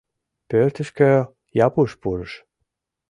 [0.49, 1.11] Пӧртышкӧ
[1.65, 2.33] Япуш пурыш: